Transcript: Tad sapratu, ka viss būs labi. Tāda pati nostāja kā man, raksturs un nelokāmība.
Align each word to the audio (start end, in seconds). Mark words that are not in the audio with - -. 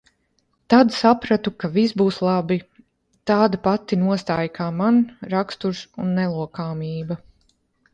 Tad 0.73 0.95
sapratu, 0.99 1.53
ka 1.63 1.69
viss 1.75 1.93
būs 2.03 2.17
labi. 2.29 2.59
Tāda 3.33 3.63
pati 3.71 4.01
nostāja 4.07 4.55
kā 4.59 4.73
man, 4.83 5.01
raksturs 5.37 5.87
un 6.05 6.15
nelokāmība. 6.23 7.25